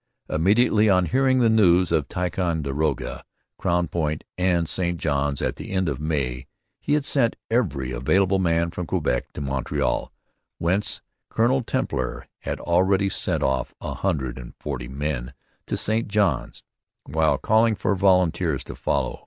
Immediately 0.31 0.89
on 0.89 1.05
hearing 1.05 1.41
the 1.41 1.47
news 1.49 1.91
of 1.91 2.07
Ticonderoga, 2.07 3.23
Crown 3.59 3.87
Point, 3.87 4.23
and 4.35 4.67
St 4.67 4.97
Johns 4.99 5.43
at 5.43 5.57
the 5.57 5.69
end 5.69 5.87
of 5.87 5.99
May 5.99 6.47
he 6.79 6.93
had 6.93 7.05
sent 7.05 7.35
every 7.51 7.91
available 7.91 8.39
man 8.39 8.71
from 8.71 8.87
Quebec 8.87 9.31
to 9.33 9.41
Montreal, 9.41 10.11
whence 10.57 11.03
Colonel 11.29 11.63
Templer 11.63 12.23
had 12.39 12.59
already 12.59 13.09
sent 13.09 13.43
off 13.43 13.75
a 13.79 13.93
hundred 13.93 14.39
and 14.39 14.55
forty 14.59 14.87
men 14.87 15.35
to 15.67 15.77
St 15.77 16.07
Johns, 16.07 16.63
while 17.05 17.37
calling 17.37 17.75
for 17.75 17.93
volunteers 17.93 18.63
to 18.63 18.75
follow. 18.75 19.19